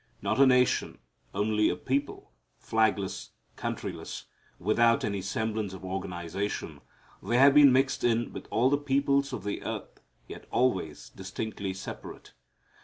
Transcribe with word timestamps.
Not 0.19 0.39
a 0.39 0.47
nation, 0.47 0.97
only 1.31 1.69
a 1.69 1.75
people, 1.75 2.31
flagless, 2.59 3.33
countryless, 3.55 4.25
without 4.57 5.05
any 5.05 5.21
semblance 5.21 5.73
of 5.75 5.85
organization, 5.85 6.81
they 7.21 7.37
have 7.37 7.53
been 7.53 7.71
mixed 7.71 8.03
in 8.03 8.33
with 8.33 8.47
all 8.49 8.71
the 8.71 8.79
peoples 8.79 9.31
of 9.31 9.43
the 9.43 9.61
earth, 9.61 10.01
yet 10.27 10.47
always 10.49 11.09
distinctly 11.09 11.71
separate. 11.75 12.33